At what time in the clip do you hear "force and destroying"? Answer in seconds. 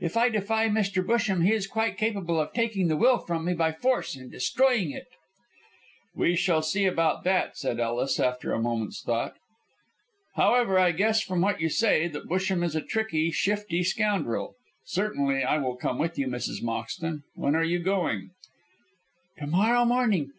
3.70-4.90